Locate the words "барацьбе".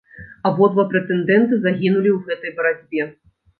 2.59-3.01